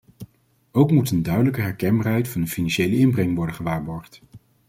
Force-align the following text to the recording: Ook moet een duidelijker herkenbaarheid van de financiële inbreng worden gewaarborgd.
Ook 0.71 0.91
moet 0.91 1.11
een 1.11 1.23
duidelijker 1.23 1.63
herkenbaarheid 1.63 2.27
van 2.27 2.41
de 2.41 2.47
financiële 2.47 2.95
inbreng 2.97 3.35
worden 3.35 3.55
gewaarborgd. 3.55 4.21